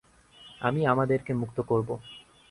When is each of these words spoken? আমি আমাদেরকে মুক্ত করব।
আমি 0.61 0.81
আমাদেরকে 0.85 1.31
মুক্ত 1.33 1.57
করব। 1.61 1.89